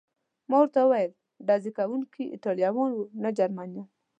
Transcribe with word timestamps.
ما 0.49 0.55
ورته 0.61 0.79
وویل: 0.81 1.11
ډزې 1.47 1.71
کوونکي 1.77 2.23
ایټالویان 2.29 2.71
و، 2.95 3.09
نه 3.23 3.29
جرمنیان. 3.37 3.87